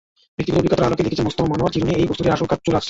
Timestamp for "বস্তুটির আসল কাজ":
2.09-2.59